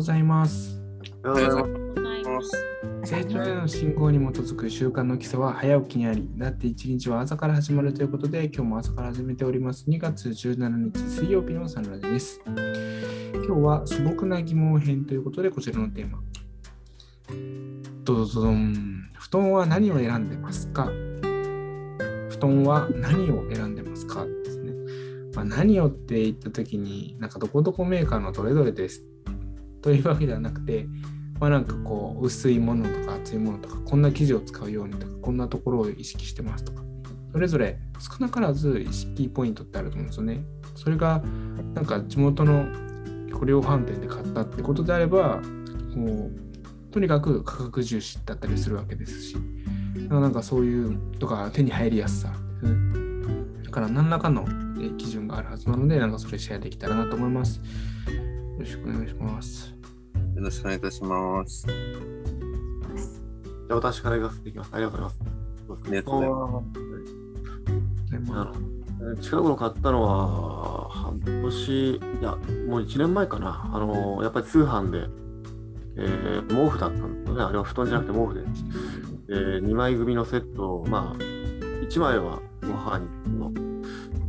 [0.00, 0.80] ございます。
[1.26, 2.50] おはようございます。
[3.04, 9.84] 成長への信号に基づく習慣の基礎は早起きにあり、だって一日は朝から始まるということで、今日も朝から始めております。
[9.90, 12.40] 2月17日水曜日のサンラジです。
[12.46, 12.54] 今
[13.42, 16.20] 日は素朴な疑問編ということで、こちらのテーマ。
[18.04, 19.10] どどどどん。
[19.18, 20.86] 布団は何を選んでますか？
[20.86, 24.24] 布団は何を選んでますか？
[24.24, 24.72] ですね。
[25.34, 29.04] まあ、何をって言ったときに、なんかどこどこメーカーのどれどれです
[29.82, 30.86] というわけではなくて、
[31.38, 36.82] まあなんかこう薄いものとか厚いものとかこんな生地を使うようにとかこんなところを意識してますとか
[37.32, 40.44] それぞれ少なからず意識ポイントってあると思うんですよね。
[40.74, 41.22] それが
[41.74, 42.66] なんか地元の
[43.30, 45.40] 食料販店で買ったってことであれば
[45.94, 52.80] こうとにかく価格重視だったりするわけですしだからなんかそういうとか手に入りやすさですね。
[53.64, 54.44] だから何らかの
[54.78, 57.60] えー基準があるはずなのでなんかそれシェアできたらなと思います。
[58.60, 59.74] よろしくお願いします。
[60.36, 61.66] よろしくお願いいたします。
[61.66, 64.70] じゃあ私から言わせていきます。
[64.74, 65.82] ありがとうございます。
[65.86, 66.60] ありがとうございま
[68.18, 68.52] ねまあ
[69.00, 72.36] あの近頃買ったのは半年、いや、
[72.68, 73.70] もう1年前かな。
[73.72, 75.08] あの、やっぱり通販で、
[75.96, 77.42] えー毛布だったんですよね。
[77.42, 78.42] あれは布団じゃなくて毛布で。
[78.42, 81.22] で、2枚組のセットを、まあ、
[81.82, 83.52] 1枚はご母の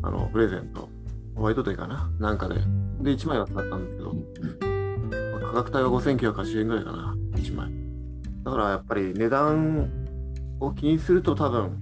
[0.04, 0.88] あのプレゼント、
[1.36, 2.10] ホワイトデーかな。
[2.18, 2.56] なんかで。
[3.04, 7.16] で、1枚は使ったんですけど、まあ価格帯は5980円ぐらいかな。
[7.36, 7.72] 1枚。
[8.44, 9.90] だからやっぱり値段
[10.60, 11.78] を気にすると多分、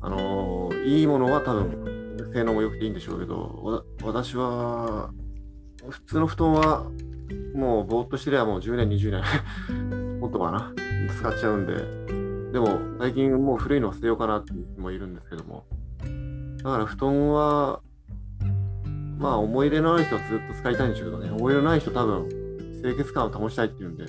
[0.00, 5.10] あのーいいものは多分性能も良くていいんでしょうけど、私は
[5.88, 6.86] 普通の布団は
[7.54, 9.22] もうぼーっとしてりゃもう10年、20
[9.70, 10.72] 年 もっとかな、
[11.18, 11.74] 使っちゃうんで、
[12.52, 15.64] でも最近もう古いの捨てようかなっていう人もいるんですけども、
[16.62, 17.80] だから布団は、
[19.18, 22.28] まあ思い入れのある人はずっと使いたいんでしょうけどね、思い入れのない人多分
[22.82, 24.04] 清潔感を保ちたいっていうんで、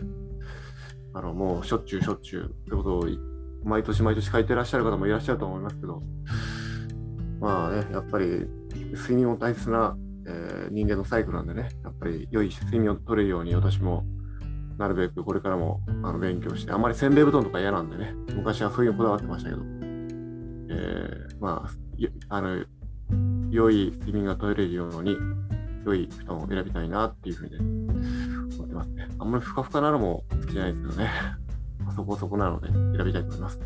[1.13, 3.07] あのもうしょっちゅうしょっちゅうってことを
[3.63, 6.03] 毎年毎年書いてらっしゃる方もいらっしゃると思いますけど、
[7.39, 8.45] まあね、やっぱり
[8.93, 14.03] 睡眠も大切な、えー人間のサイクルなんでね、やっぱり良い睡眠を取れるように私も
[14.77, 22.65] なるべくこれからもあの勉強して、あんまりせんべい布団とか嫌なんでね、昔はそういうのこだわってましたけど、えーまあ、あの
[23.55, 25.15] 良い睡眠が取れるように、
[25.85, 27.57] 良い布団を選びたいなっていうふうに、
[28.57, 29.07] 思ってますね。
[29.17, 31.11] あんまりふかふかなのも好きじゃないですけどね、
[31.79, 33.59] まあそこそこなので選びたいと思います。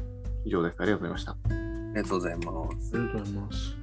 [0.45, 0.78] 以上です。
[0.79, 1.31] ありがとうございました。
[1.31, 1.38] す。
[1.51, 2.91] ありがとうございます。
[2.95, 3.78] ありがとうございます。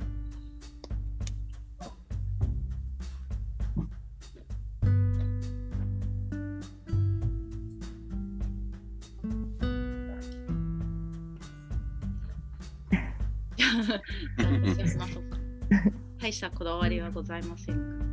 [16.37, 18.05] したこだわりはございませんが。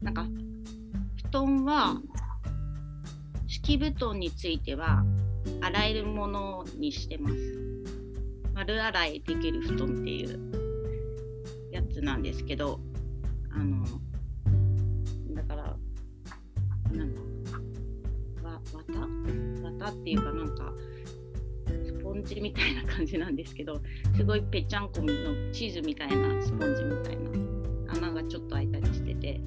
[0.00, 0.26] なんか、
[1.26, 2.00] 布団は、
[3.46, 5.04] 敷布団については、
[5.60, 7.36] 洗えるものにしてます。
[8.54, 12.80] 丸洗いできる布団っていうやつなんですけど、
[13.52, 13.84] あの、
[15.34, 15.76] だから、
[16.90, 17.20] なんだ、
[18.42, 19.78] わ、綿？
[19.78, 20.72] 綿っていうかなんか、
[22.20, 23.80] スポンジみたいな感じなんですけど、
[24.16, 25.06] すごいぺちゃんこの
[25.52, 29.40] チーズみたいなスポンジみたいな穴がちょっと開いたりしてて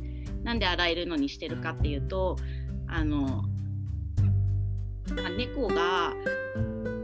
[0.43, 2.35] なんで洗えるのにしてるかっていうと
[2.87, 3.43] あの
[5.37, 6.13] 猫が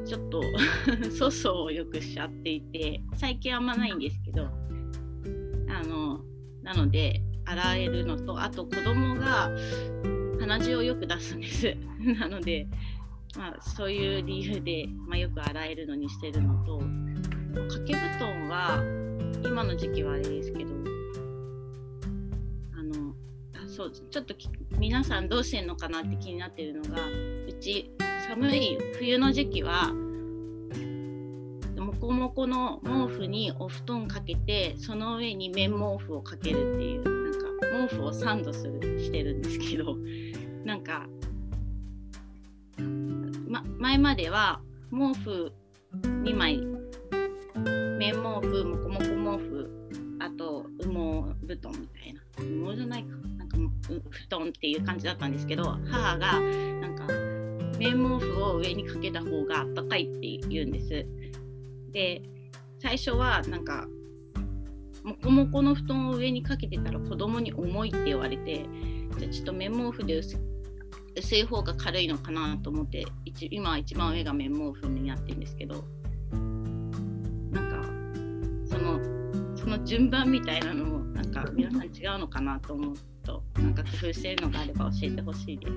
[0.06, 0.42] ちょっと
[1.18, 4.46] 粗相をよくしちゃっていて最近あんまないんですけど
[5.70, 6.22] あの
[6.64, 9.52] なので洗えるのとあと子供が
[10.40, 11.76] 鼻血をよく出すんです。
[12.20, 12.68] なので
[13.38, 16.80] まあ、そういう理由で、まあ、よく洗えるのにしてるのと
[17.68, 18.84] 掛け布団は
[19.44, 20.74] 今の時期はあれですけど
[22.74, 23.14] あの
[23.56, 27.02] あそうちょっとき皆さんどうしてんのかなって気になってるのが
[27.48, 27.92] うち
[28.28, 29.94] 寒い冬の時期は
[31.80, 39.98] もこもこの毛布にお布団かけてその上に綿毛布をかけるっていうなんか毛布をサンドするしてるんですけど
[40.66, 41.08] なんか
[43.50, 44.62] ま、前までは
[44.92, 45.52] 毛布
[46.04, 46.62] 2枚
[47.98, 49.70] 綿毛布もこもこ毛布
[50.20, 53.16] あと羽毛布団みたいな羽毛じゃないか。
[53.38, 53.58] なんか
[53.88, 57.08] 布団っていう感じだったんですけど母がなんか
[57.80, 61.06] 綿毛布を上にかけた方があったかいって言うんです。
[61.92, 62.22] で
[62.78, 63.88] 最初はなんか
[65.04, 68.66] もこもこの布団を上にかけてたら子供に重いって言われて
[69.18, 70.38] じゃあちょっと綿毛布で薄
[71.20, 75.84] 薄い方が軽いのかなと思って一今は一番上が綿毛布になってるんですけど
[77.52, 77.84] なんか
[78.66, 79.00] その
[79.56, 85.74] その順番みたいなのもなんか皆さん違うのかなと思っとなんか工夫してるのがあれば教えてほしいです。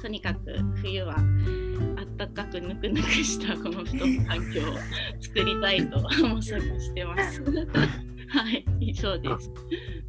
[0.00, 4.74] とにかく冬はあったかくぬくぬくしたこの布団環境を
[5.20, 7.42] 作りたいと模索してます。
[7.42, 9.50] はい、以上です。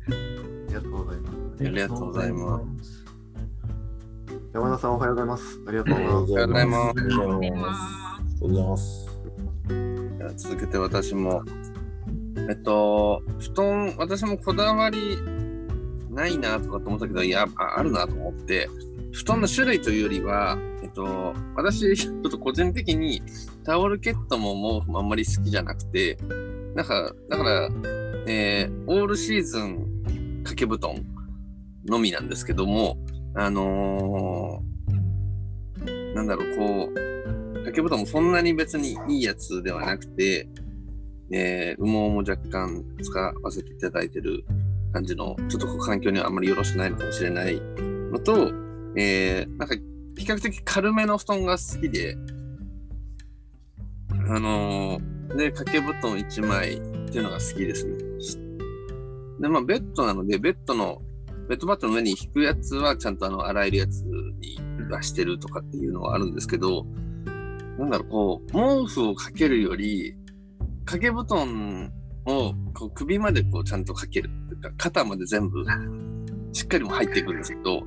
[0.08, 1.66] ありがとうございます。
[1.66, 3.03] ありがとうございます。
[4.54, 5.60] 山田さんおはようございます。
[5.68, 6.32] ありがとうおございます。
[6.34, 7.00] はようございます。
[7.00, 7.82] ありがとうございます。
[7.82, 9.10] ありがとうございます。
[10.18, 11.44] じゃあ続けて私も。
[12.50, 15.18] えっと、布団、私もこだわり
[16.12, 18.70] ないなとかと思ったけど、いや、ああるなと思って、
[19.12, 23.24] 布団の種類というよりは、えっと、私、 ちょっと個人的に
[23.64, 26.20] タオルケットも毛布もあんまり好きじゃなくて、
[26.76, 27.70] なんか、だから、
[28.28, 30.94] えーオールシーズン掛け布団
[31.88, 33.03] のみなんですけども、
[33.36, 36.94] あのーなんだろう、こう、
[37.54, 40.48] 掛け布団もそんなに別にいいやつではなくて、
[41.32, 44.46] えー羽毛も若干使わせていただいてる
[44.92, 48.52] 感じの、ちょっとこう環境にはあんまりよろしくないのかもしれないのと、
[48.96, 49.76] えーなんか
[50.16, 52.16] 比較的軽めの布団が好きで、
[54.30, 56.80] あのーで、掛け布団1枚っ
[57.10, 57.98] ていうのが好きですね。
[59.40, 61.02] で、まあ、ベッドなので、ベッドの、
[61.50, 64.58] ベッドバットの上に引くやつはちゃんとあの、洗えるやつに
[64.90, 66.86] 出してるとかっていうのはあるんですけど、
[67.78, 70.16] なんだろう、こう、毛布をかけるより、
[70.86, 71.92] 掛け布団
[72.26, 75.64] をこう首までこうちゃんとかけるっていうか、肩まで全部
[76.54, 77.84] しっかりも入っていくんですけど、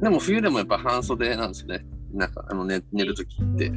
[0.00, 1.86] でも冬でもやっぱ半袖なんですよね。
[2.12, 3.72] なんかあの寝寝るときって。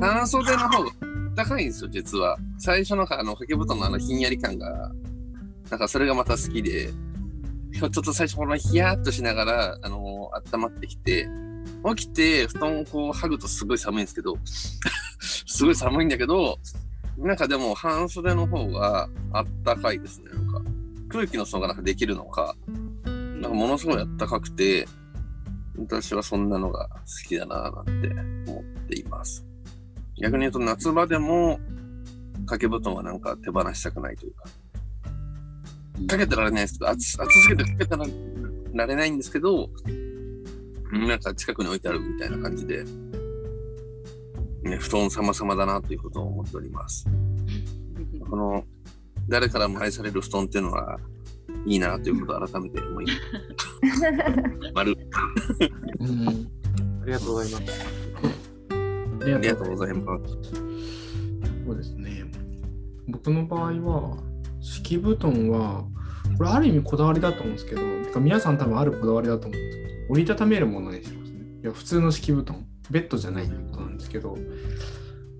[0.00, 0.90] 半袖の方が
[1.36, 2.36] 高いんですよ、実は。
[2.58, 4.92] 最初のあの掛け布団のあのひんやり感が、
[5.70, 6.90] なんかそれがまた好きで、
[7.78, 11.28] ちょっと最初このヒヤーっとしながら、あの温まってきて、
[11.96, 16.58] 起きて布団をこう剥ぐとすごい寒いんですけど、 すごい寒いんだけど、
[17.18, 20.30] なんかでも半袖の方があったかいですね。
[20.32, 20.62] なんか
[21.08, 22.56] 空気の層がなんかできるのか、
[23.04, 24.86] なんかものすごいあったかくて、
[25.78, 29.46] 私はそんなのが好きだなぁなんて思っています。
[30.20, 31.58] 逆に言うと夏場でも
[32.46, 34.44] 掛け布団はなんか手放したくないというか、
[36.06, 37.96] かけてられないですけど、暑暑すぎてかけて
[38.74, 39.70] られないんですけど、
[40.92, 42.84] なんか近くに置いてあるみたいな感じで、
[44.62, 47.06] ね、布団様々だなということを思っております。
[48.28, 48.64] この、
[49.28, 50.98] 誰からも愛される布団っていうのは、
[51.66, 53.18] いいなということを改めて思います。
[54.74, 54.96] 丸。
[56.00, 56.60] うん
[57.02, 57.86] ありがとうございます。
[59.22, 60.38] ありがとうございます。
[61.66, 62.24] そうですね。
[63.08, 64.29] 僕の場合は、
[64.60, 65.84] 敷布団は、
[66.36, 69.78] これある意味こだわりだと思うんですけど、皆さん多分あるこだわりだと思うんです。
[69.78, 71.38] けど、折りたためるものにしますね。
[71.62, 74.36] いや、普通の敷布団、ベッドじゃないってことなんですけど、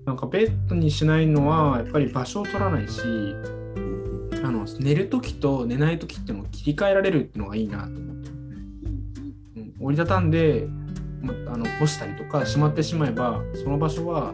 [0.05, 3.01] なんかベッドにしないのは、やっぱり場所を取らないし、
[4.43, 10.67] あの寝るときと寝ないときっていうの切り替えられるっていうのがいいなと思って、うん、折りたたんで、
[11.47, 14.33] あの干したりとかしまってしまえばその場所は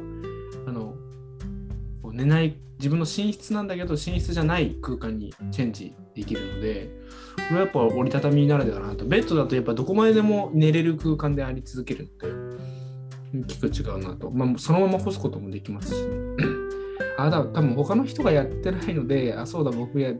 [2.17, 6.89] 寝ない自分の寝室なんだけど寝室じゃない空間にチェンジできるので
[7.35, 9.05] これはやっぱ折りたたみならではなと。
[9.05, 16.01] ベッドだとやっぱどこまででも寝れる空間であり続けるので大きく違うなと、まあ、そのまま干すこともできますし。
[16.01, 16.07] ね
[17.19, 20.13] あだ多分他の人がやってないのであそうだ僕や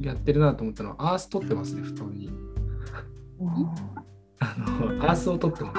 [0.00, 2.30] やってるなと思ったのはアース取ってますね布団に。
[4.40, 5.78] あのアースを取ってます。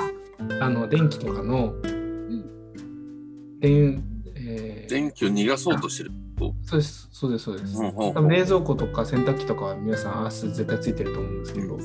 [0.61, 1.73] あの電気とかの
[3.59, 4.03] 電、
[4.83, 6.11] えー電気を逃がそうとしてる。
[6.65, 11.79] そうですそうですそうです、うんうんうん多分冷蔵庫とか洗濯機とかは皆さんアース絶対ついてると思うんですけど、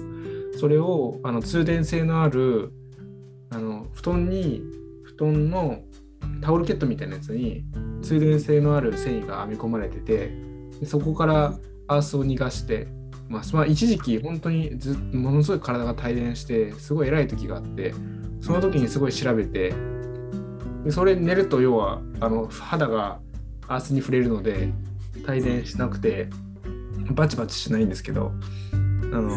[0.59, 2.73] それをあの通電性のある
[3.51, 4.63] あの布団に
[5.05, 5.81] 布団の
[6.41, 7.65] タオルケットみたいなやつに
[8.03, 10.31] 通電性のある繊維が編み込まれてて
[10.81, 12.89] でそこからアースを逃がして、
[13.29, 17.95] まあ、まあ一時期本当にずものすごい体が帯電してすごい偉い時があって
[18.41, 19.73] その時にすごい調べて
[20.89, 23.21] でそれ寝ると要はあの肌が
[23.67, 24.71] アースに触れるので
[25.29, 26.31] 帯電しなくて
[27.11, 28.33] バチバチしないんですけど
[28.73, 28.77] あ
[29.07, 29.29] の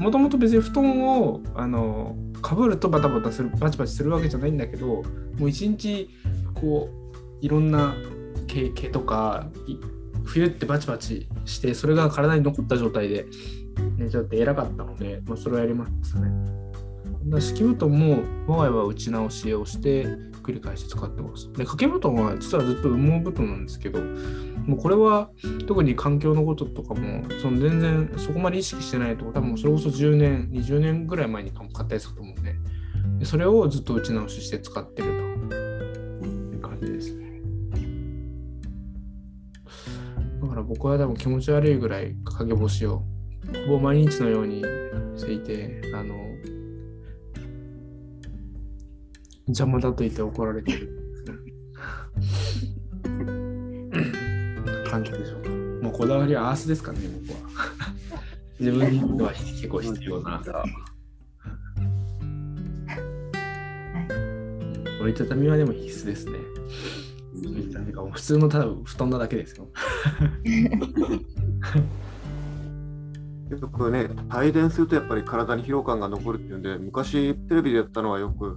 [0.00, 5.04] もともと別に布団をあのかぶるとバタバタするバチバチするわけじゃないんだけども
[5.42, 6.10] う一日
[6.54, 7.94] こういろんな
[8.48, 9.76] 毛毛とかい
[10.24, 13.26] 冬ってバチバチしてそれが体に残った状態で
[13.96, 16.30] 寝ちゃって偉かったので、まあ、それをやりましたね。
[17.26, 21.46] だ敷布団も我が家は打ち直しをして繰り返し使ってます。
[21.52, 25.30] で掛け布団は実はずっと羽毛布団なんですけどもうこれは
[25.66, 32.54] 特に環境のこととかもその全然そこまで意識してないと多分それこそ10年20年ぐらい前に買ったやつだと思うんで
[33.18, 35.08] でそれをずっと打ち直しして使ってる
[35.48, 35.54] と
[36.26, 37.40] いう感じですね
[40.42, 43.04] だから僕は多分気持ち悪いぐらい陰干しを
[43.66, 44.62] ほぼ毎日のように
[45.16, 46.14] していて、あの、
[49.50, 50.96] 邪魔だと言って怒られてる。
[54.90, 55.50] 感じでしょうか。
[55.50, 57.38] もうこだわりはアースですかね、僕は。
[58.58, 60.42] 自分には結構必要な。
[65.00, 66.32] 折りたたみはでも必須ですね。
[67.46, 69.68] 折りたたみか普通のただ布団なだけですよ。
[73.50, 78.56] よくね、帯電するとやっぱり体に疲労感が残るっていうんで、昔テレビでやったのはよく、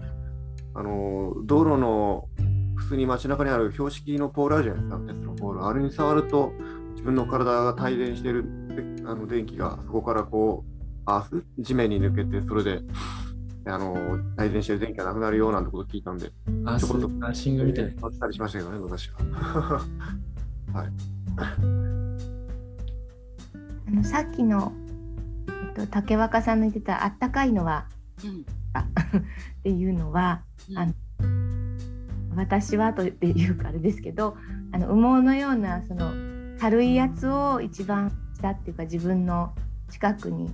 [0.76, 2.28] あの道路の
[2.76, 5.66] 普通に街中にある標識のポールあるじゃないですか、鉄のポール。
[5.66, 6.52] あれに触ると
[6.92, 8.46] 自分の体が帯電してる
[9.06, 12.82] あの電気がそこからこう、アース、地面に抜けて、それで
[13.66, 13.94] あの
[14.38, 16.32] 帯電してる電気がなくなるようなんてこと聞いたんで、
[16.66, 18.12] あ、ちょこっとナッシングみたいな。
[18.12, 19.82] たりしましたけどね、昔は。
[20.74, 20.92] はい。
[23.88, 24.74] あのさっきの、
[25.76, 27.86] えっと、竹若さんの言ってたあったかいのは
[28.24, 28.46] うん
[28.82, 30.78] っていうのはうん。
[30.78, 30.94] あの
[32.36, 34.36] 私はとっていうかあれですけど
[34.72, 36.12] あの羽毛のようなその
[36.60, 39.54] 軽いやつを一番下っていうか自分の
[39.90, 40.50] 近くに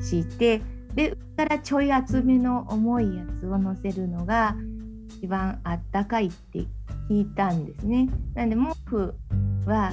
[0.00, 0.60] 敷いて
[0.94, 4.56] で上からちょい厚めの重いやつを乗せるのが
[5.18, 6.66] 一番あったかいって
[7.08, 8.08] 聞いたんですね。
[8.34, 9.14] なんで毛布
[9.66, 9.92] は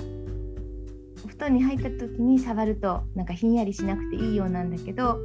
[1.24, 5.20] お布団に入った時に触るとなんかひんやりしなくていいようなんだけど、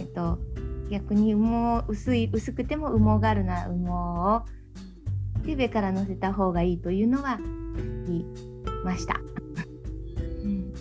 [0.00, 0.38] えっと、
[0.90, 4.60] 逆に羽毛薄い薄くても羽毛があるな羽毛を
[5.46, 7.38] で上から乗せた方がいいというのは
[8.06, 9.20] 聞きました。
[10.44, 10.72] うん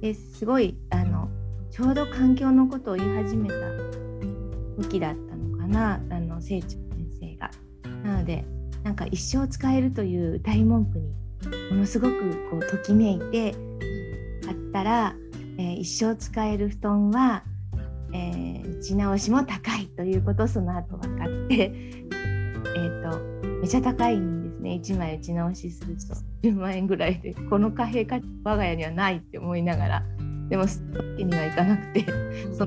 [0.00, 1.28] ですごいあの
[1.70, 3.54] ちょうど環境のことを言い始めた
[4.82, 6.80] 時だったのかなあの清張先
[7.20, 7.50] 生が。
[8.04, 8.44] なので
[8.82, 11.06] なんか一生使えるという大文句に
[11.70, 13.54] ものすごくこうときめいて
[14.48, 15.14] あったら、
[15.58, 17.44] えー一生使える布団は、
[18.12, 22.08] えー打ち直しも高いということをその後分かって、え、
[23.02, 23.18] と
[23.60, 24.70] めちゃ高いんですね。
[24.82, 26.14] 1枚打ち直しすると
[26.48, 30.02] 10万円ぐらいでこの貨幣価値我が家にはないって思いながら
[30.48, 32.06] でもそういうわけにはいかなくて
[32.54, 32.66] そ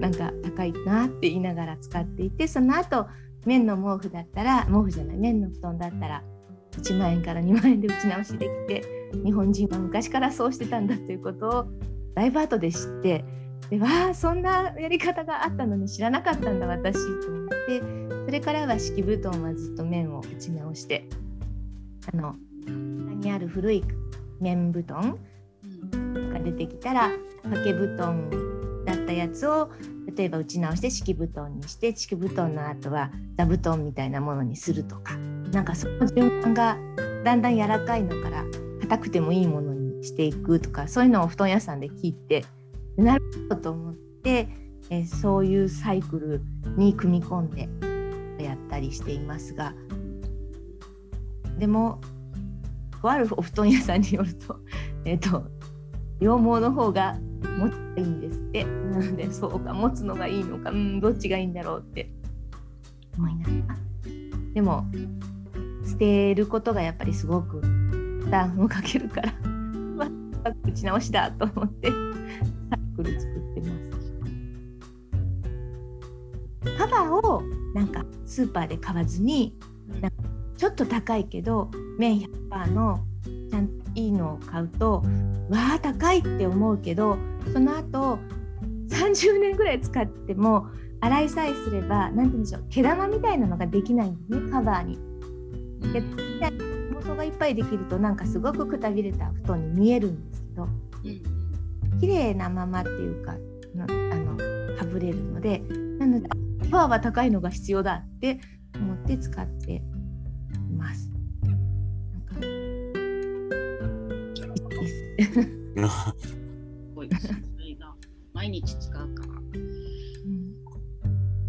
[0.00, 3.06] なんか高いなって言いながら使っていてその後
[3.44, 6.22] 綿の毛布だったら毛布じゃない綿の布団だったら
[6.72, 8.82] 1万円から2万円で打ち直しできて
[9.24, 11.66] 日本人は昔からそうしてたんだということを
[12.14, 13.24] だいぶ後で知って
[13.70, 17.82] でわあそんなやり方があったのに知らなかったんだ私と思って
[18.26, 21.08] それからは敷布団はずっと綿を打ち直して
[22.12, 22.34] あの
[22.66, 23.84] 下にある古い
[24.40, 25.18] 綿布団
[26.32, 27.10] が出てきたら
[27.42, 28.30] 掛け布団
[28.84, 29.70] だったやつを
[30.16, 35.16] 例えば打ち直して敷布団にして敷布団の後は座布団みたいなものにするとか
[35.52, 36.78] なんかその順番が
[37.24, 38.44] だんだん柔らかいのから
[38.80, 42.44] 硬くてもいいものにしていくとかそういうのを布団屋さんで聞いて
[42.98, 44.48] なるほどと思って、
[44.90, 46.42] えーそういうサイクル
[46.76, 47.68] に組み込んで
[48.42, 49.74] やったりしていますが。
[51.58, 52.00] でも
[53.00, 54.60] とあるお布団屋さんによると
[55.04, 55.44] えっ、と
[56.20, 57.18] 羊毛の方が
[57.58, 58.64] 持ちがいいんですって。
[58.64, 62.10] なのでそうか持つのがいいのかうんどっちがいいんだろうって。
[63.16, 63.76] 思いながら。
[64.54, 64.84] でも
[65.84, 69.32] 捨てることがやっぱりすごく負担をかけるから
[69.96, 70.06] ま
[70.44, 72.07] あ打ち直しだと思って。
[77.20, 77.42] を
[77.74, 79.54] なんかスーパーで買わずに
[80.00, 80.10] なんか
[80.56, 82.18] ちょっと高いけど綿
[82.50, 83.00] 100%の
[83.50, 85.02] ちゃんといいのを買うと
[85.50, 87.16] わあ高いって思うけど
[87.52, 88.18] その後
[88.88, 90.66] 30年ぐらい使っても
[91.00, 94.98] 洗いさえすれば何て言うんでしょう毛玉みたいなのができないんですねカバーに。
[95.92, 100.68] で妄想がいっぱいできるとなんかすごくくたびれた布団に見えるんですけど
[102.00, 103.36] 綺麗なままっていうか
[103.74, 105.60] のあのかぶれるので
[105.98, 106.28] なので
[106.70, 108.40] カバーは高いのが必要だって
[108.74, 109.80] 思って使ってい
[110.76, 111.10] ます。
[118.34, 119.32] 毎日使うから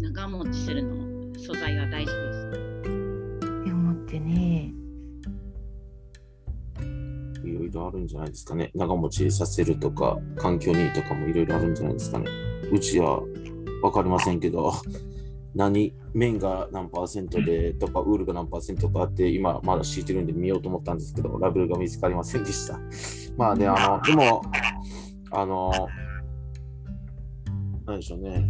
[0.00, 2.46] ん長持ちするのも素材が大事です。
[2.48, 2.50] っ
[3.64, 4.72] て思ってね。
[7.44, 8.70] いろいろあるんじゃないですかね。
[8.74, 12.26] 長持ちさせるとか、環境にいいとかもいろいろあるんじゃないですかね。
[12.72, 13.20] うちは
[13.82, 14.72] 分かりませんけど、
[15.54, 22.78] 何、綿が何パーセントでとか、ウールが何パーセントかって、今まだ敷いてるんで見ようと思ったんですけど、ラベルが見つかりませんでした。
[23.36, 24.42] まあね、あの、でも、
[25.32, 25.88] あの、
[27.86, 28.44] なんでしょうね。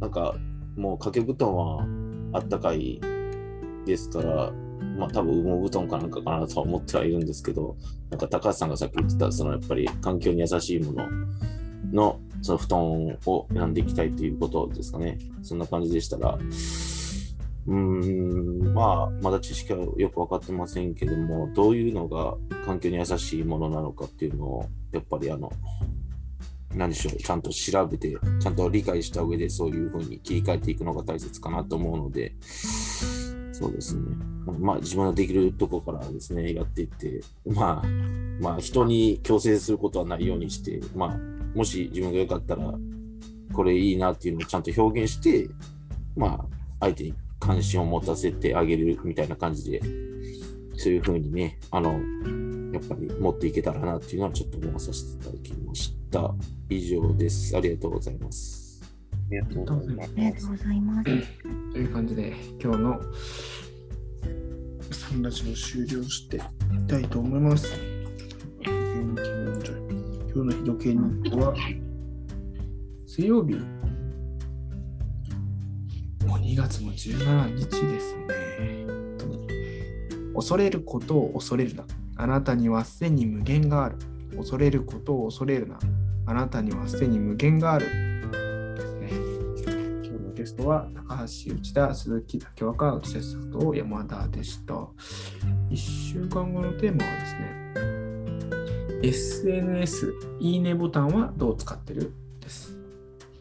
[0.00, 0.34] なんか、
[0.76, 1.86] もう掛け布団は
[2.32, 3.00] あったかい
[3.86, 4.52] ですから、
[4.98, 7.76] まあ多分羽毛布団かなんかかなとは思ってはいるんですけど、
[8.10, 11.04] なんか高橋さんがさっき言ってた、そのやっぱり環境に優しいもの
[11.92, 15.18] のその布団を選んでいきたいということですかね。
[15.42, 16.38] そんな感じでしたら、
[17.66, 25.50] うーん、まあ、まだ知識はよく分かってませんけども、どういうのが環境に優しいものなのかっていうのを、やっぱりあの、
[26.76, 32.32] 何でしょう、ちゃんと調べて、ちゃんと理解した上でそういうふうに切り替えていくのが大切かなと思うので、
[33.52, 34.02] そうですね。
[34.60, 37.86] まあ、自分のできるとこからですね、やっていって、まあ、
[38.40, 42.72] まあ、人に強制することはないようにして、まあ、もし自分が良かったら、
[43.52, 45.48] これいいなっていうのをちゃんと表現して、
[46.14, 46.44] まあ、
[46.80, 49.80] 相手に関心を持たせてあげるみたいな感じで、
[50.76, 51.92] そういうふうにね、あの、
[52.72, 56.34] やっぱり持っていけたらなっていうのはちょっと思わさせていただきました。
[56.68, 57.56] 以上です。
[57.56, 58.82] ありがとうございます。
[59.12, 61.04] ありがとうございますありがとうございます。
[61.72, 63.00] という感じで、今日の
[64.92, 67.72] サンラジオを終了していきたいと思います。
[70.36, 71.54] 今日の日時計日報は、
[73.06, 73.54] 水曜日、
[76.26, 78.26] もう2月も17日ですね。
[80.34, 81.86] 恐れることを恐れるな。
[82.16, 83.96] あなたにはすでに無限がある。
[84.36, 85.78] 恐れることを恐れるな。
[86.26, 87.86] あなたにはすでに無限がある。
[90.04, 94.74] 今日のゲストは高橋内田、鈴木竹若、内田佐藤、山田でした。
[95.70, 97.95] 1週間後のテーマはですね、
[99.08, 102.12] SNS いいねボタンはどう使ってる？
[102.40, 102.76] です。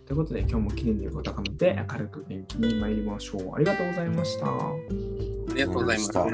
[0.05, 3.55] ということで今日も記念力を高めて明るく元気に参りましょう。
[3.55, 4.45] ありがとうございました。
[4.45, 4.75] あ
[5.55, 6.25] りがとうございました。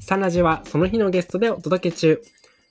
[0.00, 2.20] サンラジはその日のゲストでお届け中。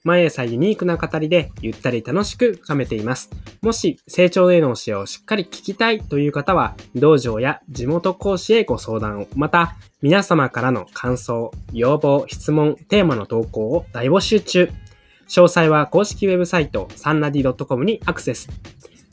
[0.03, 3.29] 毎朝ユニークな語りでゆったり楽しく深めています。
[3.61, 14.69] もし成長への教えをしっかり聞きたいという方は、道場や地元講師へご相談を、また皆様からの感想、要望、質問、テーマの投稿を大募集中。
[15.27, 18.49] 詳細は公式ウェブサイトサンラディ .com にアクセス。